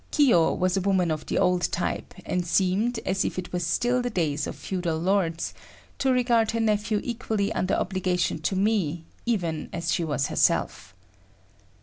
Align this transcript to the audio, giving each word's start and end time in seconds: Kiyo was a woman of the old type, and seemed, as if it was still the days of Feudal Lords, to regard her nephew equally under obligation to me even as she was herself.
Kiyo 0.11 0.55
was 0.57 0.75
a 0.75 0.81
woman 0.81 1.11
of 1.11 1.27
the 1.27 1.37
old 1.37 1.71
type, 1.71 2.15
and 2.25 2.43
seemed, 2.43 2.97
as 3.05 3.23
if 3.23 3.37
it 3.37 3.53
was 3.53 3.63
still 3.63 4.01
the 4.01 4.09
days 4.09 4.47
of 4.47 4.55
Feudal 4.55 4.97
Lords, 4.97 5.53
to 5.99 6.11
regard 6.11 6.49
her 6.53 6.59
nephew 6.59 6.99
equally 7.03 7.53
under 7.53 7.75
obligation 7.75 8.39
to 8.39 8.55
me 8.55 9.03
even 9.27 9.69
as 9.71 9.93
she 9.93 10.03
was 10.03 10.25
herself. 10.25 10.95